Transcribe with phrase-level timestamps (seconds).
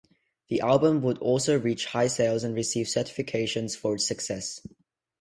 [0.47, 4.59] The album would also reach high sales and receive certifications for it success.